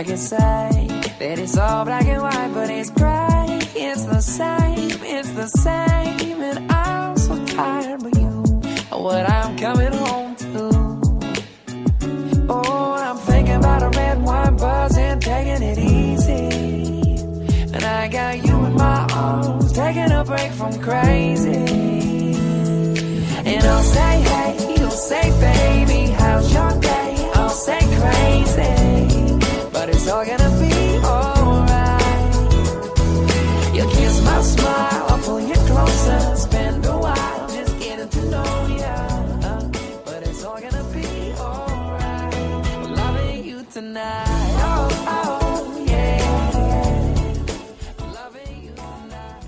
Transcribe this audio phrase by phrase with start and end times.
[0.00, 0.86] I could say
[1.18, 3.58] that it's all black and white, but it's gray.
[3.76, 6.40] It's the same, it's the same.
[6.40, 8.30] And I'm so tired of you,
[8.96, 10.70] what I'm coming home to.
[12.48, 17.20] Oh, I'm thinking about a red wine buzz and taking it easy.
[17.74, 21.58] And I got you in my arms, taking a break from crazy.
[23.44, 27.30] And I'll say, hey, you'll say, baby, how's your day?
[27.34, 27.80] I'll say
[29.99, 30.71] it's all gonna be
[31.03, 32.01] alright.
[33.75, 38.67] You'll kiss my smile, I'll pull you closer, spend a while just getting to know
[38.69, 38.85] you.
[40.05, 42.33] But it's all gonna be alright.
[42.95, 44.25] Loving you tonight.
[44.63, 46.23] Oh, oh, yeah.
[48.13, 49.43] Loving you tonight.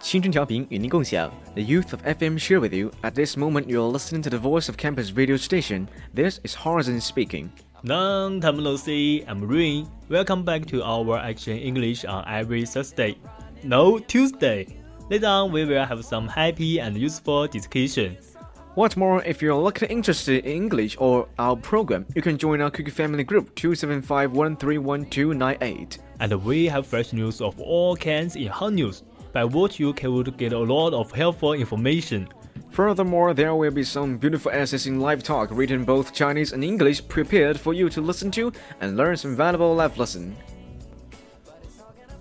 [0.00, 2.90] 青春调频与您共享，The youth of FM share with you.
[3.02, 5.88] At this moment, you're listening to the voice of campus radio station.
[6.14, 7.50] This is Horizon speaking.
[7.83, 9.23] No see.
[9.27, 9.87] I'm Ruin.
[10.09, 13.15] Welcome back to our Action English on every Thursday.
[13.63, 14.65] No Tuesday.
[15.11, 18.17] Later on, we will have some happy and useful discussion.
[18.73, 22.71] What's more, if you're looking interested in English or our program, you can join our
[22.71, 25.99] Cookie Family Group 275131298.
[26.19, 29.03] And we have fresh news of all kinds in hot news,
[29.33, 32.27] by which you can get a lot of helpful information.
[32.71, 37.07] Furthermore, there will be some beautiful essays in live talk written both Chinese and English
[37.07, 38.51] prepared for you to listen to
[38.81, 40.35] and learn some valuable life lesson.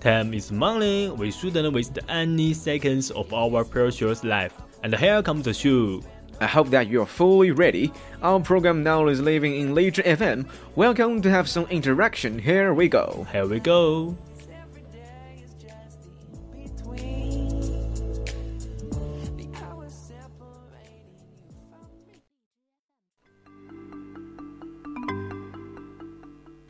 [0.01, 1.11] Time is money.
[1.11, 4.55] We shouldn't waste any seconds of our precious life.
[4.83, 6.03] And here comes the show.
[6.41, 7.93] I hope that you're fully ready.
[8.23, 10.47] Our program now is living in Leisure FM.
[10.75, 12.39] Welcome to have some interaction.
[12.39, 13.27] Here we go.
[13.33, 14.17] Here we go.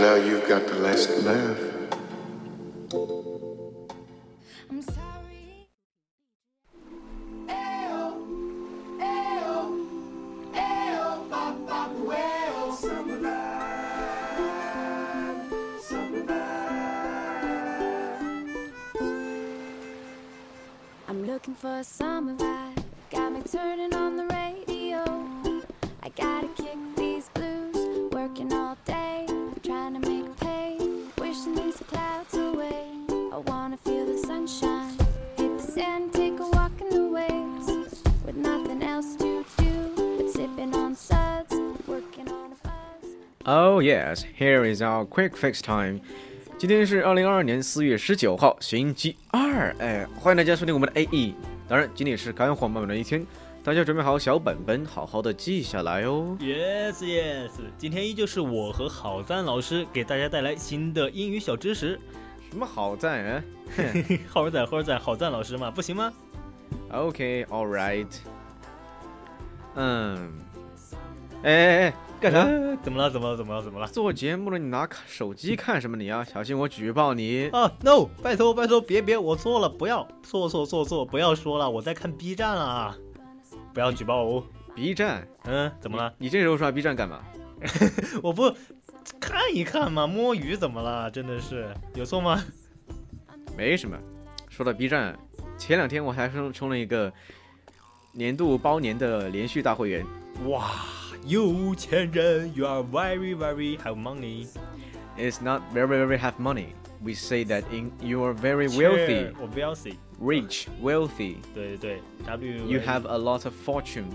[0.00, 1.58] Now you've got the last laugh.
[4.70, 5.68] I'm sorry.
[21.08, 22.84] I'm looking for a summer vibe.
[23.10, 25.02] Got me turning on the radio.
[26.02, 26.48] I gotta
[43.78, 46.00] Oh yes, here is our quick fix time.
[46.58, 49.72] 今天是二零二二年四月十九号，星期二。
[49.78, 51.32] 哎，欢迎大家收听我们的 AE。
[51.68, 53.24] 当然，今天也是干货满满的一天，
[53.62, 56.36] 大家准备好小本本，好好的记下来哦。
[56.40, 57.50] Yes, yes.
[57.78, 62.00] 今天依旧是我和好赞老师给大家带来新的英语小知识。
[62.50, 63.44] 什么好赞啊
[64.26, 66.12] 好仔，好仔，好赞老师嘛，不行吗
[66.90, 68.08] ？？OK，all、right。
[69.76, 70.32] 嗯，
[71.44, 72.40] 哎哎哎，干啥？
[72.40, 73.10] 呃怎么了？
[73.10, 73.36] 怎么了？
[73.36, 73.62] 怎么了？
[73.62, 73.86] 怎么了？
[73.88, 76.24] 做节目了，你拿手机看什么你啊？
[76.24, 77.48] 小心我举报你！
[77.50, 78.06] 啊，no！
[78.22, 82.96] 拜托拜托，别别，我错了，不要，错错错错，不要说了，我在看 B 站啊，
[83.72, 84.44] 不要举报我哦。
[84.74, 86.12] B 站，嗯，怎么了？
[86.18, 87.20] 你这时候刷 B 站干嘛？
[88.22, 88.52] 我不
[89.20, 91.10] 看一看嘛，摸鱼怎么了？
[91.10, 92.42] 真的是有错吗？
[93.56, 93.96] 没什么。
[94.48, 95.16] 说到 B 站，
[95.56, 97.12] 前两天我还充充了一个
[98.12, 100.04] 年度包年的连续大会员。
[100.46, 100.70] 哇，
[101.25, 104.47] 有钱人，you are very very have money。
[105.17, 106.67] It's not very very have money.
[107.03, 109.95] We say that in you are very wealthy, 我 wealthy。
[110.19, 111.35] rich, wealthy.
[111.53, 114.05] 对对对，W You have a lot of fortune.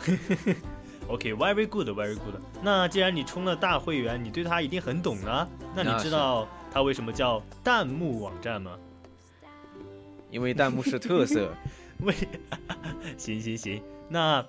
[1.07, 2.35] OK，very、good，very good。
[2.63, 5.47] 那既然你充了大会员，你对它一定很懂呢。
[5.75, 8.71] 那你那是知道它为什么叫弹幕网站吗？
[10.31, 11.53] 因为弹幕是特色。
[11.99, 12.13] 为，
[13.17, 13.83] 行行行。
[14.09, 14.43] 那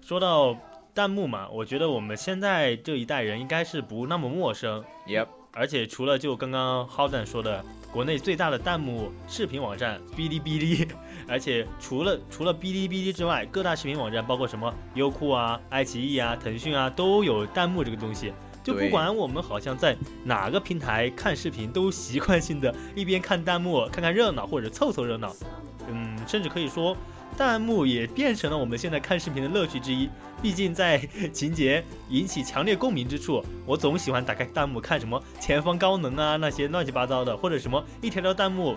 [0.00, 0.56] 说到
[0.99, 4.83] 弹幕嘛，我觉得我们现在这一代人应该是不那么陌生。
[5.07, 5.27] Yep.
[5.53, 10.85] 而且除了就刚刚 a n 说的，国内最大的弹幕视频网站哔哩哔哩，
[11.25, 18.33] 而且除了除了哔哩哔哩之外，各大视频网站包括什么优酷啊、爱奇艺啊、腾讯啊，都有弹幕这个东西。
[18.61, 19.95] 就不管我们好像在
[20.25, 25.33] 哪个平台看视频，都习惯性的一边看弹幕，看看热闹或者凑凑热闹。
[25.87, 26.95] 嗯，甚至可以说，
[27.39, 30.09] 弹幕也变成了我们现在看视频的乐趣之一。
[30.41, 30.97] 毕竟在
[31.31, 38.75] 情节引起强烈共鸣之处，我总喜欢打开弹幕看什么前方高能啊那些乱七八糟的，或者什么一条条弹幕，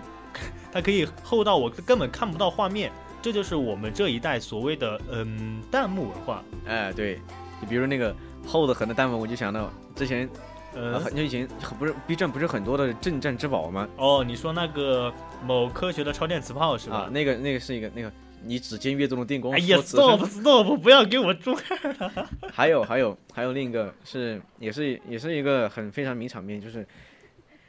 [0.71, 2.89] 它可以厚到我根本看不到画面。
[3.21, 6.41] 这就是我们这一代所谓的嗯弹幕文化。
[6.65, 7.19] 哎，对，
[7.59, 8.15] 你比如那个
[8.47, 10.29] 厚的很的弹幕，我就想到之前，
[10.73, 11.45] 嗯呃，很久以前
[11.77, 13.89] 不是 B 站不是很多的镇战之宝吗？
[13.97, 15.13] 哦，你说那个
[15.45, 16.95] 某科学的超电磁炮是吧？
[16.95, 18.11] 啊，那个那个是一个那个
[18.45, 22.29] 你指尖跃动的电光哎呀，stop stop，不要给我中二了。
[22.51, 26.85] 还有还有还有另一个是也是也是一个很非常名场面，就是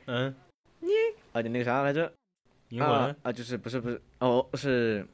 [0.07, 0.35] 嗯，
[0.81, 0.89] 你
[1.33, 2.13] 啊你那个啥来着？
[2.71, 5.07] 英文、啊啊就是不是不是哦是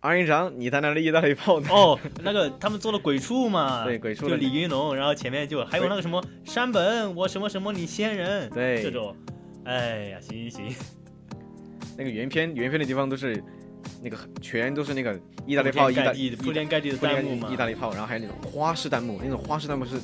[0.00, 1.68] 二营长，你在那里意大利炮呢？
[1.70, 8.82] 哦，那个他们做了鬼畜嘛， 对鬼畜就李云龙，然后前面就还有那个什么山本，我什么什么你仙人，对。
[8.82, 9.16] 这种，
[9.64, 10.76] 哎呀，行行行，
[11.96, 13.42] 那个原片原片的地方都是
[14.02, 20.00] 那个全都是那个意大利炮，意大铺天盖地铺天盖地的弹幕嘛意大利炮，然后还有那种花式弹幕，那种花式弹幕是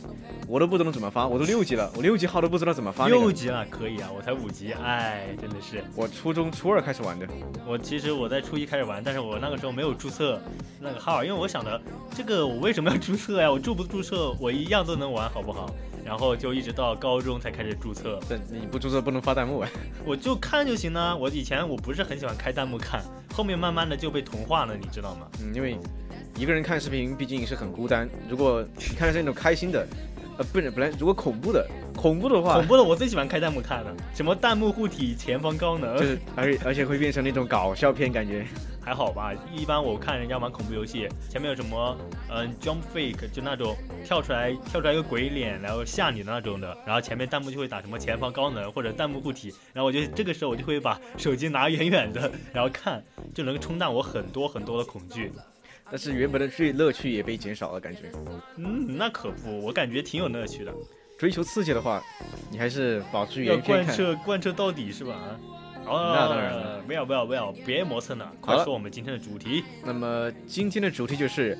[0.49, 3.17] 我都不懂怎么发，我都六级了，我六级号都不知道怎么发、那个。
[3.17, 7.27] 六级了可以啊，我才五级，哎，真的是，我初中初二开始玩的，
[7.67, 10.41] 我其实我在初一开始玩，但是我那个时候没有注册
[10.81, 11.81] 那个号，因为我想的
[12.15, 13.51] 这个我为什么要注册呀？
[13.51, 15.73] 我注不注册我一样都能玩，好不好？
[16.05, 19.69] 然后就一直到高中才开始注册，但你不注册不能发弹幕啊。
[20.05, 21.17] 我就看就行了。
[21.17, 23.03] 我以前我不是很喜欢开弹幕看，
[23.35, 25.27] 后面慢慢的就被同化了，你知道吗？
[25.43, 25.77] 嗯，因为
[26.37, 29.85] 一个人看视频毕竟是很孤单，如果你看的是那种开心的，
[30.39, 38.47] 呃，不是，本来如果恐怖的，恐怖的话，恐怖的我最喜欢开弹幕看了，什么弹幕护体、前方高能，就是而而且会变成那种搞笑片感觉。
[38.85, 39.33] 还好吧。
[39.53, 41.97] 一般我看人家玩恐怖游戏，前面有什么
[42.29, 53.03] 嗯、jump fake，就那种跳出来跳出来一个鬼脸，然后吓你的那种的，然后前面弹幕就会打什么前方高能或者弹幕护体，然后我就这个时候我就会把手机拿远远的， 然后看，
[53.35, 55.33] 就能冲淡我很多很多的恐惧。
[55.91, 58.11] 但是原本的最乐趣也被减少了，感觉。
[58.57, 60.73] 嗯，那可不，我感觉挺有乐趣的。
[61.19, 62.03] 追求刺激的话，
[62.51, 63.95] 你还是保持要贯原片看。
[63.95, 65.15] 彻贯彻到底是吧？
[65.87, 69.65] 哦，那当然了，不要不要不要，别磨蹭了，快说我们今天的主题。
[69.85, 71.59] 那么今天的主题就是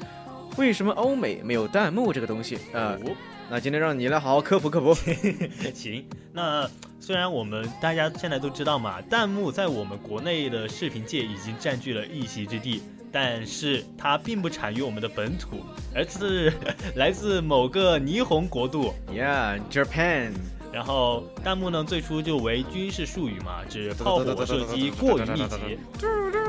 [0.57, 3.11] 为什么欧美没有弹幕这个东西啊、哦
[3.51, 4.95] 那今天让你来好好科普科普。
[5.75, 6.67] 行，那
[6.99, 12.83] 虽然我们大家现在都知道嘛，弹幕在我们国内的视频界已经占据了一席之地，
[13.13, 15.59] 但是它并不产于我们的本土，
[15.95, 16.51] 而是
[16.97, 18.95] 来自某个霓虹国度。
[19.13, 20.33] Yeah, Japan。
[20.75, 25.79] 然后弹幕呢，最初就为军事术语嘛，指炮火射击过于密集。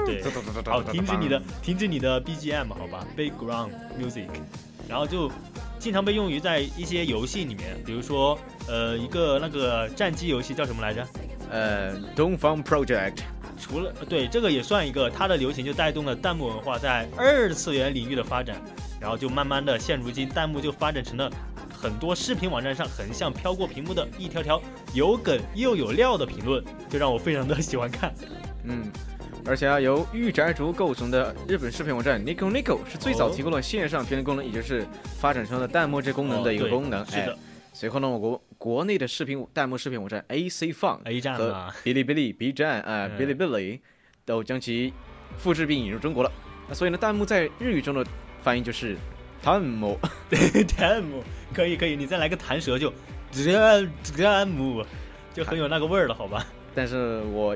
[0.04, 0.24] 对，
[0.66, 3.70] 好，停止你的停止你的 BGM 好吧，background
[4.02, 4.28] music，
[4.90, 5.32] 然后就
[5.78, 8.36] 经常被用于在一些游戏里面，比如说
[8.68, 11.08] 呃一个那个战机游戏叫什么来着？
[11.52, 13.20] 呃，东方 Project。
[13.58, 18.60] 除了对这个也算一个，它的流行就带动了弹幕文化在二次元领域的发展，
[19.00, 21.32] 然后就慢慢的现如今弹幕就发展成了
[21.86, 24.60] 很多视频网站上横向飘过屏幕的一条条
[24.96, 28.12] 有梗又有料的评论，就让我非常的喜欢看。
[28.64, 28.92] 嗯，
[29.46, 34.84] 而且啊，由御宅族构成的日本视频网站 Nico Nico 是最早提供了线上评论功能，也就是
[35.20, 37.06] 发展成了弹幕这功能的一个功能。
[37.06, 37.38] 是的哎，
[37.72, 43.80] 随后呢，我国国内的视频弹幕视频网站 AC Fun A 站和，哔哩哔哩 B 站啊，嗯哔哩哔哩
[44.26, 44.92] 都将其
[45.38, 46.32] 复制并引入中国了。
[46.68, 48.04] 那所以呢，弹幕在日语中的
[48.42, 48.98] 翻译就是
[49.46, 50.00] 弹幕。
[50.76, 51.24] 弹幕
[51.54, 52.92] 可以可以，你再来个弹舌就
[53.32, 53.88] 弹
[54.18, 54.84] 弹幕，
[55.34, 56.44] 就很有那个味儿了，好吧？
[56.74, 57.56] 但是我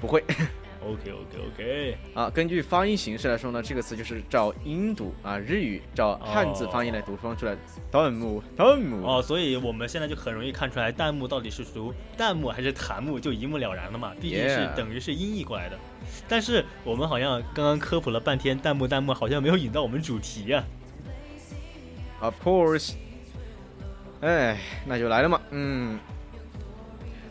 [0.00, 0.24] 不会。
[0.82, 7.54] OK OK OK，啊，根据发音形式来说呢，这个词就是照音读啊，日语照汉字发音来读方出来，
[7.92, 14.14] 弹幕弹幕哦，所以我们现在就很容易看出来弹幕到底是读弹幕还是弹幕，就一目了然了嘛。
[14.18, 15.78] 毕竟是等于是音译过来的。
[16.26, 20.64] 但是我们好像刚刚科普了半天弹幕弹幕，好像没有引到我们主题呀、
[22.20, 22.92] Of course，
[24.20, 25.98] 哎，那就来了嘛，嗯。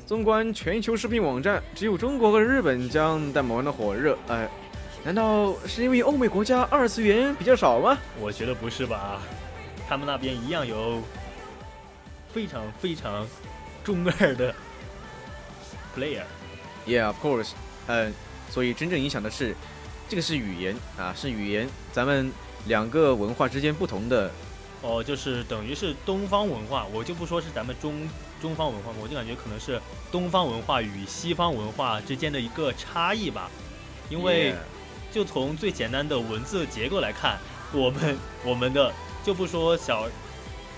[0.08, 4.18] 纵观全球视频网站，只有中国和日本将弹幕玩的火热。
[4.28, 4.50] 哎，
[5.04, 7.96] 难道是因为欧美国家二次元比较少吗？
[8.20, 9.22] 我觉得不是吧？
[9.88, 11.04] 他们那边一样有
[12.34, 13.28] 非常非常
[13.84, 14.52] 中二的
[15.96, 16.24] player。
[16.88, 17.52] Yeah, of course。
[17.86, 18.12] 嗯，
[18.50, 19.56] 所以真正影响的是，
[20.08, 22.32] 这个是语言啊，是语言，咱们
[22.66, 24.32] 两个文化之间不同的。
[24.82, 28.08] 哦，就是等于是东方文化，我就不说是咱们中
[28.42, 29.80] 中方文化，我就感觉可能是
[30.12, 33.50] 东方文化与西方文化之间的一个差异吧。
[34.10, 34.56] 因为
[35.12, 37.38] 就从最简单的文字结构来看，
[37.74, 38.92] 我们我们的
[39.24, 40.08] 就不说小，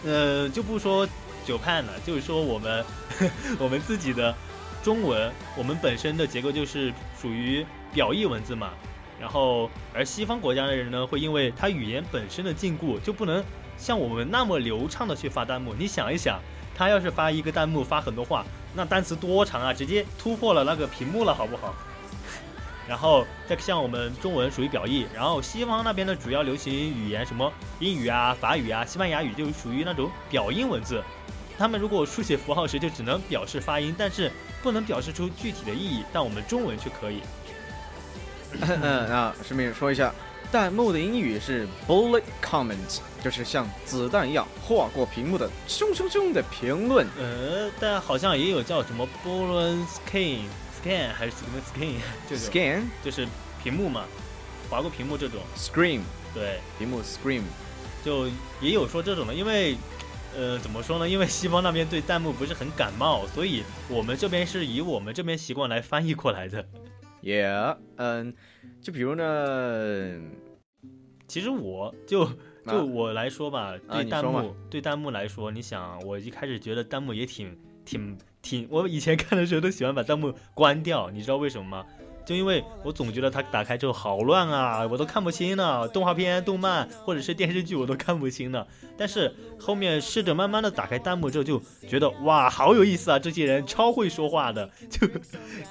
[0.03, 1.08] 呃，就不说
[1.46, 2.84] 九判了，就是说我们
[3.60, 4.36] 我们自己的
[4.84, 6.91] 中文，我们本身的结构就是
[7.22, 8.72] 属于表意文字嘛。
[9.20, 13.43] 然后，而西方国家的人呢，会因为他语言本身的禁锢，就不能
[13.81, 15.73] 像我们那么流畅的去发弹幕。
[15.77, 16.39] 你想一想，
[16.75, 18.45] 他要是发一个弹幕发很多话，
[18.75, 21.73] 那单词多长啊，直接突破了那个屏幕了，好不好？
[22.88, 31.01] 然后再像我们中文属于表意，然后西方那边的主要流行语言什么英语啊、法语啊、西班牙语就属于那种表音文字。
[31.57, 34.31] 他们如果书写符号时就只能表示发音，但是
[34.63, 37.21] 不能表示出具体的意义，但我们中文却可以。
[38.59, 40.13] 嗯， 那顺便说一下，
[40.51, 47.07] 弹幕的英语是 bullet comment，就是像子弹一样划过屏幕的凶凶凶的评论。
[47.17, 50.39] 呃，但好像也有叫什么 “balloon scan
[50.83, 51.93] scan 还是什么 scan
[52.27, 53.27] 这种 Scan 就是
[53.63, 54.05] 屏幕嘛，
[54.69, 55.39] 划过屏幕这种。
[55.55, 56.01] scream
[56.33, 57.43] 对，屏幕 scream。
[58.03, 58.27] 就
[58.59, 59.77] 也有说这种的，因为，
[60.35, 61.07] 呃，怎么说呢？
[61.07, 66.65] 因为西方那边对弹幕不是很感冒，所以我们这边是以我们这边习惯来翻译过来的。
[67.21, 68.33] Yeah，嗯，
[68.81, 70.19] 就比如呢，
[71.27, 72.27] 其实我就
[72.65, 81.85] 就啊我来说吧，对弹幕、对弹幕来说，你想，我一开始觉得弹幕也挺挺挺，我以前看的时候都喜欢把弹幕关掉，你知道为什么吗？
[82.25, 85.87] 就因为我总觉得它打开之后好乱啊，我都看不清呢。
[85.89, 88.65] 动画片、动漫或者是电视剧我都看不清呢。
[88.97, 93.17] 但是后面试着慢慢的打开弹幕之后，就觉得哇，好有意思啊！
[93.17, 95.07] 这些人超会说话的， 就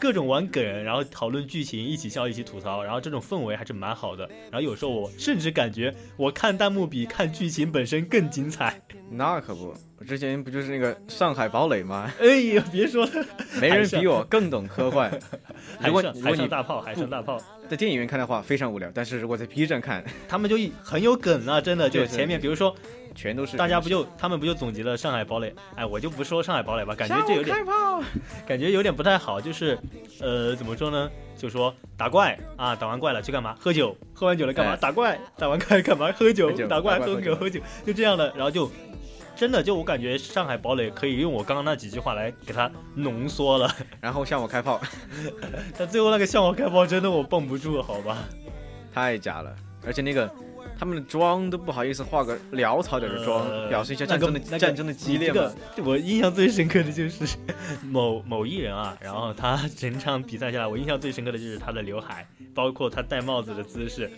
[0.01, 4.29] 各种玩梗，然后讨论剧情，一起笑，一起吐槽，然后这种氛围还是蛮好的。
[4.51, 8.81] 然后有时候我甚至感觉我看弹幕比看剧情本身更精彩。
[9.11, 12.11] 那可不，我之前不就是那个上海堡垒吗？
[12.19, 13.13] 哎呀，别说了，
[13.61, 15.11] 没人比我更懂科幻。
[15.79, 17.39] 海如果上海如果你上大炮，海上大炮，
[17.69, 22.75] 在电影院看的话，非常无聊；但是如果在 B 站看，他们就一很有梗啊，真的就前面比如说。
[23.13, 25.53] 全都是大家不就他们不就总结了上海堡垒？
[25.75, 27.57] 哎，我就不说上海堡垒吧，感觉这有点。
[28.47, 29.41] 感觉有点不太好。
[29.41, 29.77] 就是，
[30.21, 31.11] 呃，怎么说呢？
[31.37, 33.57] 就说打怪啊，打完怪了去干嘛？
[33.59, 34.75] 喝酒，喝完酒了干嘛？
[34.75, 36.13] 哎打怪，打完怪干嘛？
[36.13, 38.33] 喝酒，打怪，喝喝酒，喝酒，就这样的。
[38.37, 38.71] 然后就
[39.37, 43.75] 真的就我感觉上海堡垒可以用我刚刚那几句话来给它浓缩了。
[44.01, 44.81] 然后向我开炮，
[45.79, 48.19] 但最后那个向我开炮真的我绷不住，好吧？
[48.93, 49.55] 太假了。
[49.87, 50.31] 而且那个
[50.81, 55.53] 他们的妆都不好意思画个潦草点的妆，呃表示一下战争的、那个战争的激烈这嘛。
[55.77, 57.37] 个我印象最深刻的就是
[57.85, 64.11] 某某艺人啊，然后他整场比赛下来，我印象最深刻的就是他的刘海，包括他戴帽子的姿势，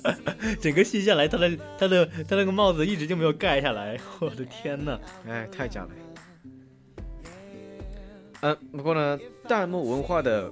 [0.60, 5.00] 整个戏下来，他的他的他那个帽子一直就没有盖下来，我的天呐！
[5.26, 5.88] 哎，太假了。
[8.42, 10.50] 嗯，不过呢，弹幕文化的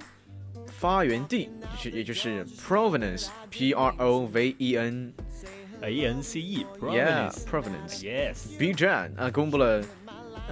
[0.69, 5.13] 发源地就是也就是 provenance，P R O V E N。
[5.83, 8.03] A N C E Yeah, provenance provenance.
[8.03, 9.83] yes B 站啊，公布了，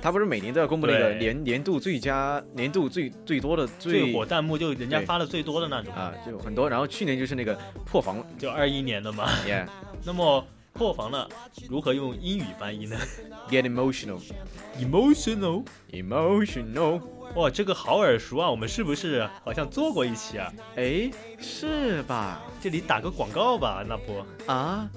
[0.00, 6.68] 他不是每年都要公布那个对年年度最佳、年度最最多的最火弹幕就人家对发的最多的那种，啊，就很多。
[6.68, 9.28] 然后去年就是那个破防就二一年的嘛。
[9.46, 9.66] ，Yeah,
[10.04, 10.46] 那么
[10.78, 11.28] 破防了，
[11.68, 12.96] 如何用英语翻译呢
[13.50, 15.64] get emotional,？Emotional。
[15.90, 17.02] emotional。
[17.34, 18.50] 哇，这个好耳熟啊！
[18.50, 20.50] 我们是不是好像做过一期啊？
[20.76, 22.40] 哎，是吧？
[22.60, 24.88] 这里打个广告吧，那不，啊，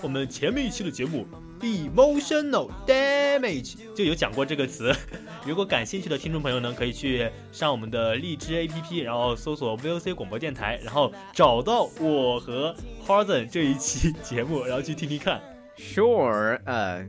[0.00, 1.26] 我们前面一期的节目
[1.60, 4.92] emotional damage 就有讲过这个词。
[5.46, 12.74] 如果感兴趣的听众朋友呢，可以去上我们的荔枝 APP，然后搜索 VOC 广播电台，然后找到我和
[13.06, 15.40] Harden 这一期节目，然后去听听看。
[15.76, 17.08] Sure，呃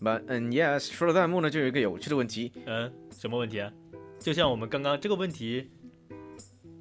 [0.00, 3.72] ，but 嗯，yes，说到弹幕呢，就有一个有趣的问题嗯，什么问题啊？
[4.20, 5.70] 就像我们刚刚这个问题，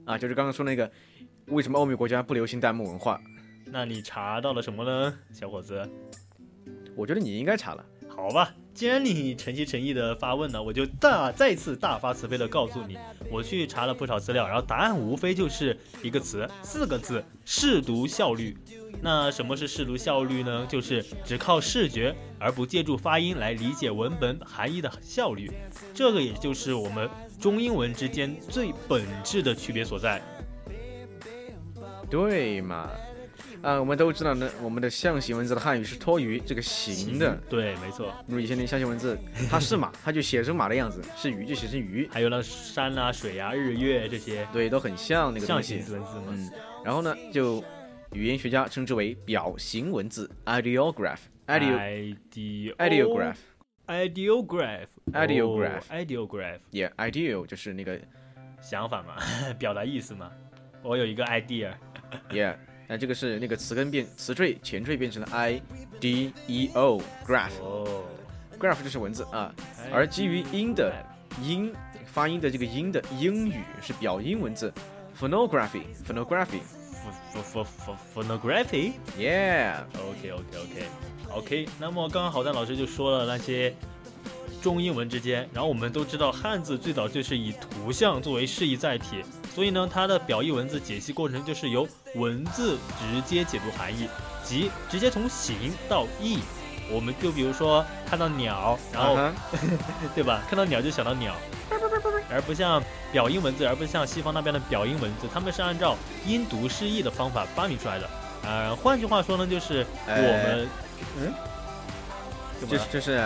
[0.06, 0.92] 啊，就是刚刚说那个
[1.48, 3.22] 为什么欧美国家不流行弹幕文化？
[3.66, 5.88] 那你查到了什么呢，小伙子？
[6.98, 7.86] 我觉得你应该查了。
[8.10, 12.98] 好吧，既然你诚心诚意的发问呢，我就大再次大发慈悲的告诉你，
[13.32, 18.58] 我去查了不少资料，然后答案无非就是一个词，四个字：视读效率。
[19.00, 20.66] 那什么是视读效率呢？
[20.68, 25.52] 就是只靠视觉而不借助发音来理解文本含义的效率。
[25.94, 27.08] 这个也就是我们
[27.40, 30.20] 中英文之间最本质的区别所在。
[32.10, 32.90] 对嘛？
[33.62, 37.36] 啊，我们都知道呢，我们的象形文字的汉语是托于这个形的。
[37.50, 38.14] 对，没错。
[38.26, 39.18] 那么以前的象形文字，
[39.50, 42.08] 它是马，它就写成马的样子；是鱼就写成鱼。
[42.12, 45.78] 还有那山啊、水啊、日月这些，对，都很像那个象形。
[45.78, 46.26] 文字嘛。
[46.30, 46.52] 嗯，
[46.86, 47.64] 然后呢，就
[48.14, 51.20] 语言学家称之为表形文字 （ideograph）。
[51.48, 53.38] ideo ideo ideograph
[53.88, 57.98] ideograph Ideograph 哦 ideograph Yeah, ideal 就是那个
[58.62, 59.16] 想法嘛，
[59.58, 60.30] 表达意思嘛。
[60.84, 65.62] 我有一个 idea，yeah，那这个是那个词根变词缀前缀变成了 i
[66.00, 68.04] d e o graph 哦
[68.58, 69.54] ，graph 就是文字啊，
[69.92, 70.94] 而基于音的
[71.42, 71.74] 音
[72.06, 74.74] 发音的这个音的英语是表音文字。
[75.20, 76.62] phonography phonography
[77.34, 77.68] ph ph
[78.14, 78.92] phonography。
[79.18, 80.86] yeah OK OK OK
[81.32, 83.74] OK，那么刚刚好蛋老师就说了那些
[84.62, 89.24] 中英文之间，然后我们都知道汉字最早就是以图像作为示意载体，
[89.56, 91.88] 所以呢，它的表意文字解析过程就是由
[92.18, 94.10] 文字直接解读含义，
[94.44, 96.40] 即直接从形到意。
[96.90, 99.18] 我们就比如说看到鸟，然后、
[100.16, 100.42] 对吧？
[100.50, 101.36] 看到鸟就想到鸟，
[102.30, 102.82] 而不像
[103.12, 108.10] 表音文字，而不像西方那边的表音文字，他们是按照音读释义的方法发明出来的。
[108.44, 110.70] 呃，换句话说呢，就是我们，
[111.20, 111.34] 嗯，
[112.62, 113.18] 怎么了就是就是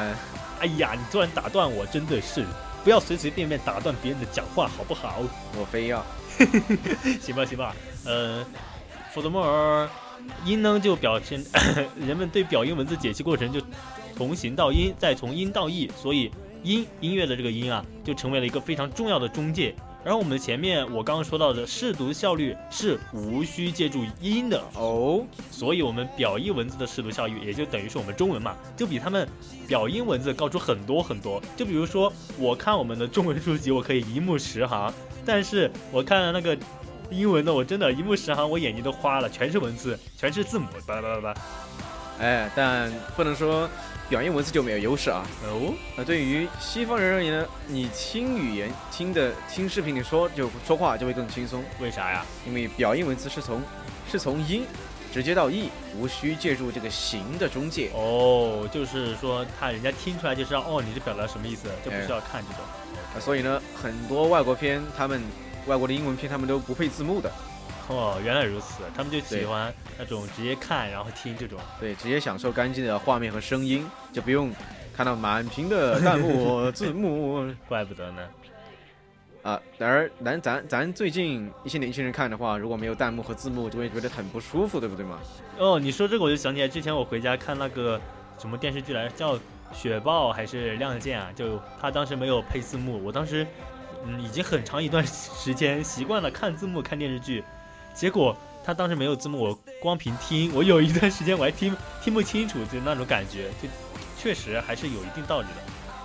[0.59, 2.43] 哎呀，你突然打断我，真的是
[2.83, 5.19] 不要随随便便打断别人的讲话，好不好？
[5.55, 6.03] 我非要
[7.21, 7.75] 行吧，行吧。
[8.05, 8.43] 呃
[9.13, 9.89] 福德摩尔
[10.45, 11.43] 音呢就表现
[11.99, 13.59] 人们对表音文字解析过程就
[14.15, 16.31] 从形到音，再从音到义，所以
[16.63, 19.75] 音音乐的这个音啊，就成为了一个非常重要的中介。
[20.03, 29.27] 然后我们前面我刚刚说到的视读效率是无需借助音的，哦所以我们表意文字的视读效率也就等于是我们中文嘛，就比他们
[29.67, 31.41] 表音文字高出很多很多。
[31.57, 34.91] 就比如说，我看我们的中文书籍，我可以一目十行，
[35.25, 36.57] 但是我看了那个
[37.11, 41.35] 英文的，我真的，一目十行，我眼睛都花了，全是文字，全是字母，巴拉巴拉巴拉。
[42.19, 43.69] 哎，但不能说
[44.07, 45.25] 表音文字就没有优势啊。
[45.43, 52.25] 哦，那对于西方人而言呢，你听语言听的听视频里说就说话就会更轻松，为啥呀？
[52.47, 53.61] 因为表音文字是从
[54.09, 54.63] 是从音
[55.11, 57.89] 直接到意，无需借助这个形的中介。
[57.93, 62.63] 哦，就是说他人家听出来就知道，哦，你这表达什么意思，就不需要看这种。
[63.15, 65.21] 啊，所以呢，很多外国片他们
[65.67, 67.31] 外国的英文片他们都不配字幕的，
[67.87, 71.59] 哦，原来如此，他们就喜欢那种直接看然后听这种。
[71.79, 74.51] 对，直接享受干净的画面和声音，就不用
[74.95, 78.21] 看到满屏的弹幕字幕 怪不得呢。
[79.43, 79.61] 啊。
[79.77, 85.19] 然而，咱咱咱最近一些年轻人看的话，如果没有弹幕和字幕，就会觉得很不舒服，对不对嘛？
[85.57, 87.99] 哦，你说这个我就想起来，之前我回家看那个
[88.39, 89.35] 什么电视剧来着，叫
[89.73, 91.29] 《雪豹》还是《亮剑》啊？
[91.35, 93.45] 就他当时没有配字幕，我当时
[94.05, 97.43] 嗯已经很长一段时间习惯了看字幕看电视剧，
[97.93, 103.67] 结果他当时没有字幕，我光凭听，我有一段时间我还听听不清楚，就那种感觉，就
[104.17, 105.55] 确实还是有一定道理的。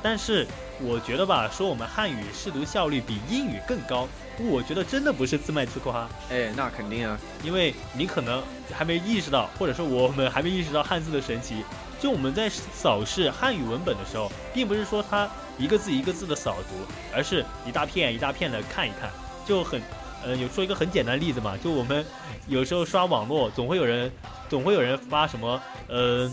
[0.02, 0.46] 但是
[0.80, 4.06] 我觉得吧，说我们汉语试读效率比英语更高，
[4.38, 6.08] 我觉得真的不是自卖自夸。
[6.30, 7.18] 哎，那肯定啊。
[7.42, 11.64] 因为你可能还没意识到，或者说我们还没意识到汉字的神奇。
[12.00, 15.28] 就我们在扫视汉语文本的时候，并不是说它
[15.58, 16.74] 一个字一个字的扫读，
[17.14, 19.10] 而是一大片一大片的看一看，
[19.46, 19.80] 就很，
[20.24, 22.04] 呃，有说一个很简单的例子嘛，就我们
[22.48, 24.10] 有时候刷网络，总会有人，
[24.48, 26.32] 总会有人发什么，呃。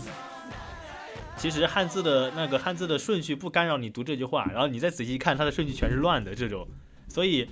[1.36, 6.66] 其实汉字的那个汉字的顺序不干扰你读这句话，然后你再仔细看，它的顺序全是乱的这种，
[7.08, 7.50] 所以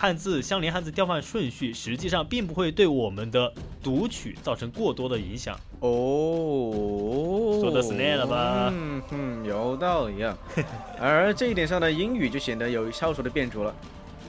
[0.00, 5.54] 汉字相连汉字调换顺序，实际上并不会对我们的读取造成过多的影响。
[5.80, 10.34] 哦，说得死内了吧嗯嗯，有道理啊。
[10.98, 13.74] 而这一点上呢，英语就显得有超出的变数了。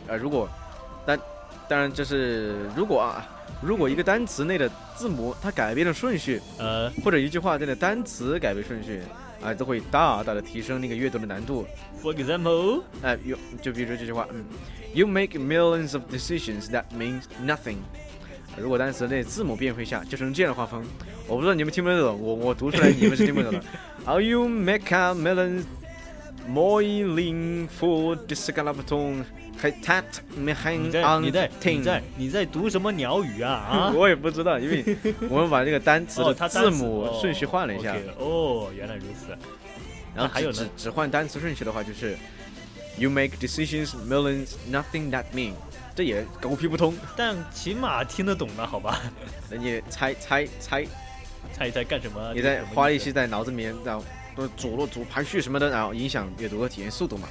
[0.10, 0.50] 呃，如果，
[1.06, 1.18] 但
[1.70, 3.26] 当然这是如果啊，
[3.62, 9.02] 如果一个单词内的字母它改变了顺序，呃，或者一句话内的单词改变顺序，
[9.42, 11.66] 啊、都会大大的提升那个阅读的难度。
[12.02, 14.46] For example，哎、有就比如说这句话，嗯
[14.94, 17.78] ，You make millions of decisions that means nothing。
[18.58, 20.84] 如果单词那字母变回下，就成这样的画风，
[21.28, 23.64] 我不知道你们听不听得懂，我我读出来你们是听不懂的。
[24.06, 25.64] Are you make a million
[26.50, 28.18] moiling for
[28.86, 29.24] tone
[29.62, 30.04] 还 tat
[30.36, 33.94] 没还你在 on 你在你在你在读什么鸟语啊啊？
[33.96, 34.84] 我也不知道，因为
[35.30, 39.38] 我们把这个单词哦，的字母顺序换了一下，哦，哦原来如此。
[40.16, 42.18] 然后还有呢只只只换单词顺序的话，就是
[42.98, 45.54] You make decisions, millions, nothing that mean，
[45.96, 46.96] 这也狗屁不通。
[47.16, 49.00] 但起码听得懂了，好吧？
[49.50, 50.86] 那你猜猜猜，
[51.54, 52.34] 猜一猜干什么？
[52.34, 54.04] 你在花力气在脑子里面，然后
[54.36, 57.30] 都组落组排序什么的，然后影响阅读和体验速度嘛。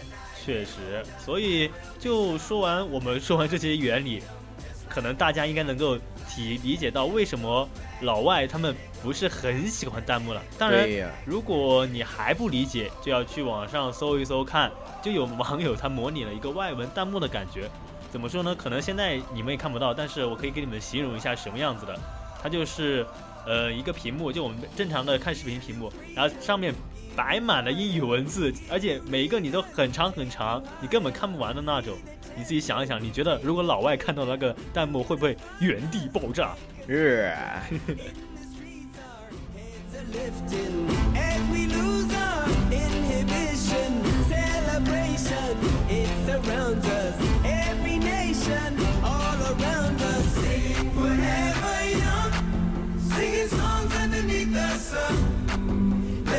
[0.50, 4.20] 确实，所以就说完我们说完这些原理，
[4.90, 5.96] 可能大家应该能够
[6.28, 7.68] 体理解到为什么
[8.00, 10.42] 老外他们不是很喜欢弹幕了。
[10.58, 10.88] 当然
[11.24, 17.70] 如果你还不理解，就要去网上搜一搜看，就有网友他模拟了一个外文弹幕的感觉。
[18.10, 18.52] 怎么说呢？
[18.52, 21.96] 可能现在你们也看不到，但是我可以给你们形容一下什么样子的。
[22.42, 23.06] 它就是，
[23.46, 26.74] 呃，一个屏幕，就我们正常的看视频屏幕，然后上面
[27.16, 31.96] 摆满了英语文字，而且每一个你都很长很长，你根本看不完的那种。
[32.36, 36.54] 你自己想一想，你觉得如果老外看到那个弹幕，会不会原地爆炸？
[36.86, 37.34] 是。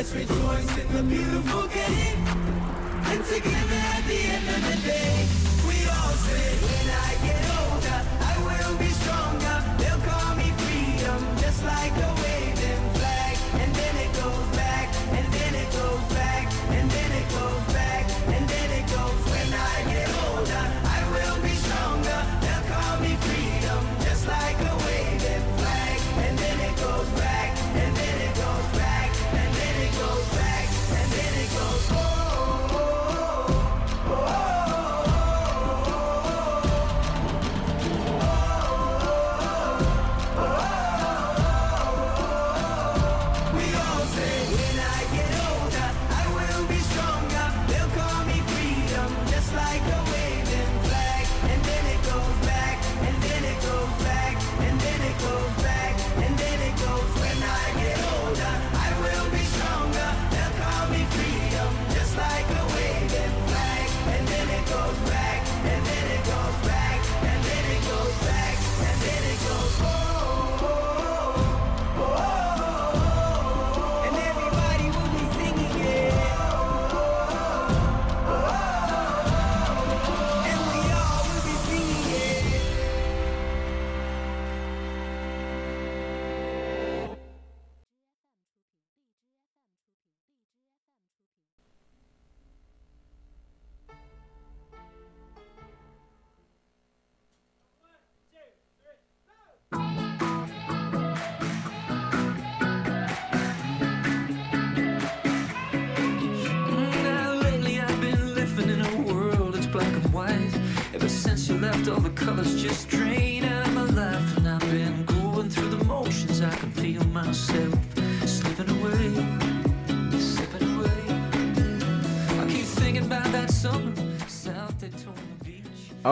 [0.02, 2.26] Let's rejoice in the beautiful game.
[3.06, 5.28] And together at the end of the day,
[5.62, 9.62] we all say, when I get older, I will be stronger.
[9.78, 13.36] They'll call me freedom, just like a waving flag.
[13.62, 17.71] And then it goes back, and then it goes back, and then it goes back,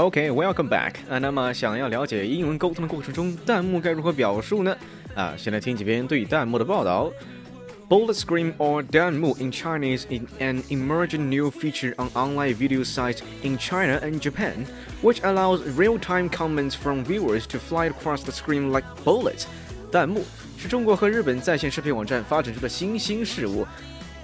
[0.01, 1.19] OK，welcome、back 啊。
[1.19, 4.75] 那么想要了解英文沟通的过程中弹幕该如何表述呢？
[5.15, 7.13] 啊，先来听几篇对弹幕的报道。
[7.87, 13.59] Bullet Screen or Danmu in Chinese is an emerging new feature on online video sites in
[13.59, 14.65] China and Japan,
[15.03, 19.45] which allows real-time comments from viewers to fly across the screen like bullets.
[19.93, 20.25] 弹幕
[20.57, 23.67] 是中国和日本在线视频网站发展出的新兴事物，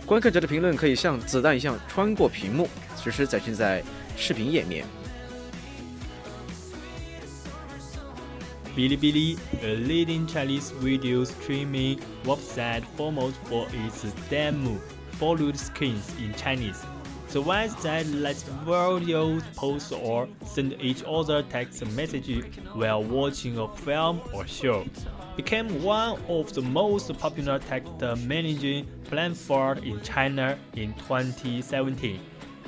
[0.06, 2.66] 观看者的评论可以像子弹一样穿过屏幕，
[3.02, 3.82] 实时展现在
[4.16, 4.86] 视频页面。
[8.76, 14.78] Bilibili, a leading Chinese video streaming website famous for its demo
[15.12, 16.84] followed screens in Chinese.
[17.30, 24.20] The website lets videos post or send each other text messages while watching a film
[24.34, 24.84] or show.
[25.36, 27.90] Became one of the most popular text
[28.26, 32.20] managing platforms in China in 2017,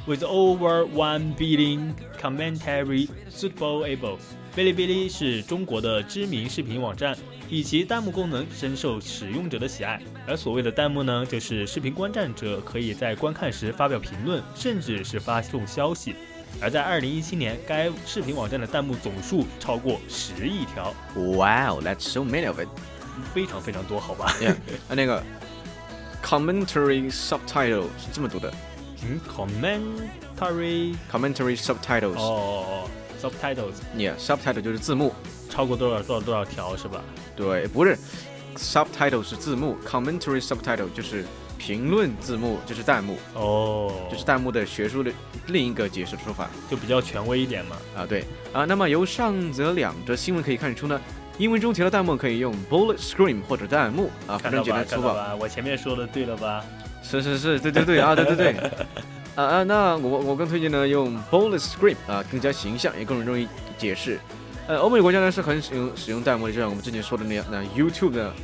[0.09, 4.17] with over one billion commentary suitable able.
[4.57, 7.15] 哔哩哔哩是中国的知名视频网站，
[7.51, 10.01] 以其弹幕功能深受使用者的喜爱。
[10.27, 16.15] 而所谓的弹幕呢，就是视频观战者可以在观看时发表评论，甚至是发送消息。
[16.61, 22.69] 而在二零一七年，该视频网站的弹幕总数超过十亿条，Wow, that's so many of it.
[23.35, 24.55] 非常非常多，好吧？Yeah，
[24.89, 25.23] 啊那个
[26.25, 28.53] commentary subtitle 是这么读的
[29.03, 32.17] 嗯，commentary commentary subtitles。
[32.17, 33.75] 哦哦哦，subtitles。
[33.97, 35.15] Yeah，subtitle 就是字幕，
[35.49, 37.03] 超过多少多少多少条是吧？
[37.37, 37.97] 对，不是
[38.57, 41.25] subtitle 是字幕，commentary subtitle 就是
[41.57, 45.13] 评论字幕，就是弹幕，哦，就是弹幕的学术的
[45.47, 47.77] 另一个解释说法就比较权威一点嘛。
[47.97, 48.07] 啊。
[48.07, 51.01] 对啊，那么由上则两则新闻可以看出呢，
[51.39, 55.37] 英文中提到弹幕可以用 bullet scream 或者弹幕啊，反正简单粗暴。
[55.37, 56.65] 我前面说的对了吧？
[57.09, 58.57] 是是是，对对对啊，对对对。
[59.35, 64.19] 啊啊，那我我更推荐呢用 bullet script 啊，更加形象，也更容易解释。
[64.67, 67.45] 呃，欧美国家呢是很使用使用弹幕的，就像我们之前说的那样。
[67.51, 68.35] 那 YouTube 呢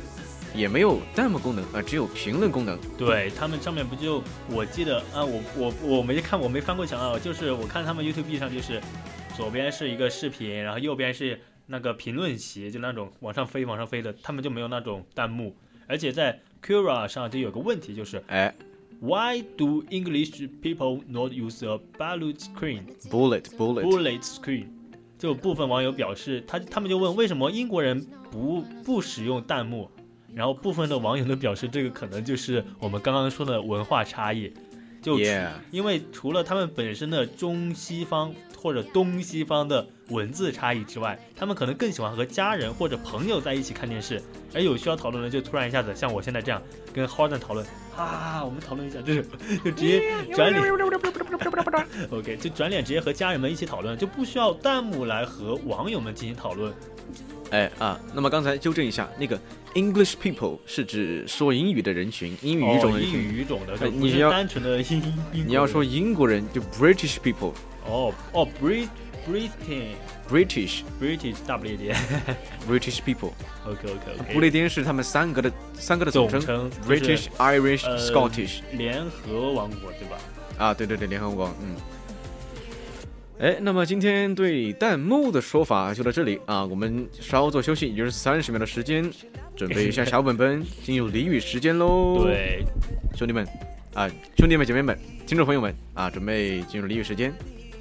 [0.55, 2.79] 也没有弹幕功能啊，只有评论功能。
[2.97, 8.81] 对他们上面不就我记得啊，我我我没看，我没翻过墙啊，就是我看他们 YouTube 上就是
[9.35, 15.55] 左边是一个视频，然后右边是那个评论席，就那种往上飞往上飞的，他们就没有那种弹幕。
[15.87, 18.55] 而且在 Quora 上就有个问题，就是哎。
[19.01, 24.67] Why do English people not use a bullet screen?，bullet bullet，Bullet screen，
[25.19, 29.91] 就部分网友表示，他他们就问为什么英国人不不使用弹幕，
[30.33, 34.51] 然后部分的网友都表示，这个可能就是我们刚刚说的文化差异，
[35.01, 35.19] 就
[35.71, 38.33] 因为除了他们本身的中西方
[38.65, 44.19] 或者东西方的文字差异之外，他们可能更喜欢和家人或者朋友在一起看电视，
[44.55, 46.59] 而有需要讨论的就突然一下子像我现在这样
[46.91, 47.63] 跟 Horton 讨论，
[47.95, 49.23] 啊，我们讨论一下，就是
[49.63, 50.01] 就直接
[50.33, 50.63] 转脸。
[52.09, 56.73] OK，就转脸直接和家人们一起讨论，就不需要弹幕来和网友们进行讨论。
[57.51, 59.39] 哎啊，那么刚才纠正一下，那个
[59.75, 63.21] English people 是指说英语的人群，英语语种哦英人群。
[63.21, 65.47] 语语种的，你要是单纯的英英。
[65.47, 67.53] 你要说英国人就 British people，British
[67.87, 68.87] 哦哦，Brit
[69.27, 69.95] Britain
[70.29, 71.95] British British 大不列颠。
[72.69, 74.33] British people，OK OK OK。
[74.33, 78.61] 不列颠是他们三个的三个的总称，British、Irish、呃 Scottish。
[78.73, 80.17] 联合王国对吧？
[80.57, 81.75] 啊，对对对，联合王国，嗯。
[83.37, 89.11] 哎，那么今天对弹幕的说法就到这里啊，我们稍作休息，也就是三十秒的时间，
[89.57, 92.63] 准备一下小本本，进入俚语时间喽。，对，
[93.13, 93.45] 兄弟们
[93.93, 97.33] 啊，兄弟们、姐妹们、听众朋友们啊，准备进入俚语时间。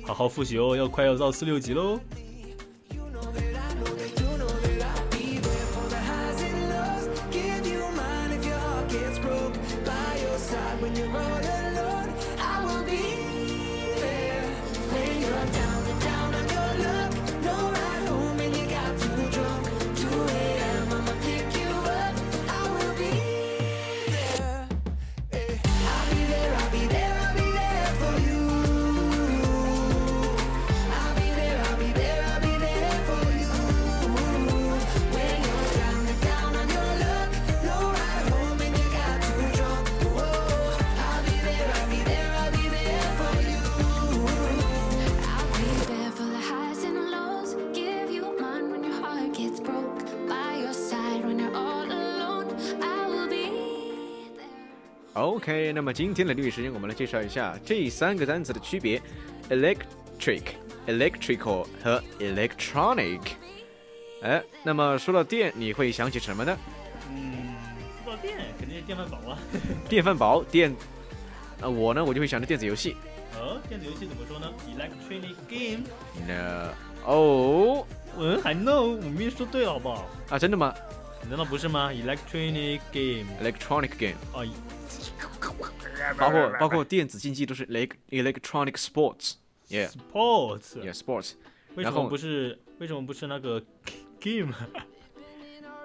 [0.06, 1.98] 好好复习哦，要快要到四六级喽。
[55.44, 58.98] OK，那么今天的俚语时间，我们来介绍一下这三个单词的区别
[59.50, 60.40] ：electric、
[60.86, 63.20] electrical 和 electronic。
[64.22, 66.58] 哎，那么说到电，你会想起什么呢？
[67.10, 67.54] 嗯，
[68.02, 69.38] 说到电，肯定是电饭煲啊。
[69.86, 70.74] 电饭煲、电……
[71.60, 72.96] 那，我呢，我就会想着电子游戏。
[73.34, 75.84] 哦，电子游戏怎么说呢？Electronic game。
[76.26, 76.72] No
[77.04, 80.08] 哦嗯，还 no，我明明说对了好不好？
[80.30, 80.74] 啊，真的吗
[81.28, 83.26] 难道不是吗？Electronic game。
[83.42, 84.46] ？electronic game，哦，
[86.18, 89.34] 包括包括电子竞技都是 elec electronic sports。
[89.68, 90.74] Yeah, sports。
[90.76, 91.32] yeah, sports。
[91.74, 92.58] 为什么然后不是？
[92.78, 93.62] 为什么不是那个
[94.20, 94.52] game？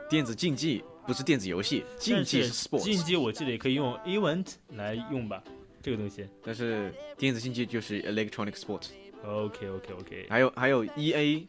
[0.09, 2.83] 电子竞技不是电子游戏，竞技是 sports。
[2.83, 5.43] 竞技我记得也可以用 event 来用吧，
[5.83, 6.27] 这个东西。
[6.43, 8.87] 但是电子竞技就是 electronic sports。
[9.23, 10.25] OK OK OK。
[10.29, 11.47] 还有还有 E A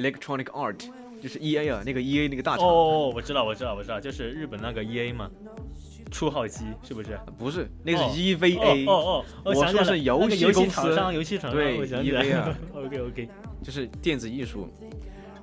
[0.00, 0.90] Electronic Art，
[1.22, 5.30] 就是 E A 啊，那个 E A 那个大厂，哦，我知道我知道我知道，就是日本那个 EA 嘛，
[6.12, 7.18] 初号机是不是？
[7.38, 13.28] 不是，那个哦是 E V 哦哦哦，我想起来了说是游戏公司厂商，游戏厂商，对我想起来 EA 啊 OK OK。
[13.62, 14.68] 就是电子艺术。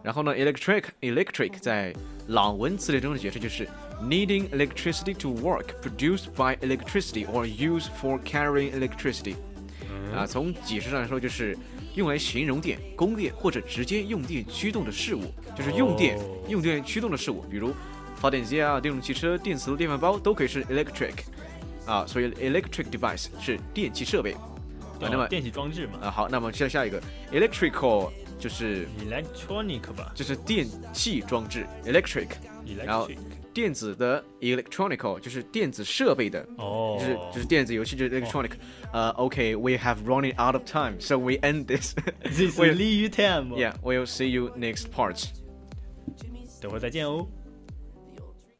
[0.01, 1.93] 然后呢，electric electric 在
[2.27, 3.67] 朗文词典中的解释就是
[4.01, 9.35] needing electricity to work, produced by electricity or used for carrying electricity。
[10.15, 11.55] 啊，从解释上来说，就是
[11.95, 15.23] 用来形容电、供电或者直接用电驱动的事物，
[15.55, 17.73] 就是用电、哦用电驱动的事物，比如
[18.19, 21.13] 发电机啊、电动汽车、电磁炉、电饭煲都可以是 electric。
[21.85, 24.33] 啊，所以 electric device 是电气设备。
[24.33, 27.01] 啊，那么电气装置嘛啊，好，那么接下下一个
[27.31, 32.27] electrical 就是，electronic 吧就是电器装置 electric，
[32.85, 33.09] 然后。
[33.51, 38.51] 电子的 electronical 就是电子设备的，哦，就是就是电子游戏就是 electronic。
[38.93, 41.95] 呃，OK，we have running out of time，so we end this。
[42.23, 43.55] This is Li Yu Time。
[43.57, 45.25] Yeah，we'll see you next part。
[46.61, 47.27] 等会儿再见哦。